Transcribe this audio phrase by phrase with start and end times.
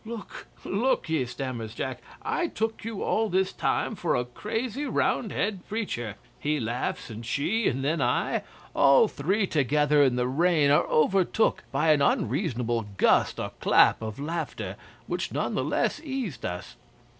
[0.03, 5.69] '"Look look ye," stammers Jack, "I took you all this time for a crazy Roundhead
[5.69, 8.41] preacher." He laughs, and she, and then I
[8.73, 14.19] all three together in the rain are overtook by an unreasonable gust or clap of
[14.19, 14.75] laughter,
[15.05, 16.77] which none the less eased us.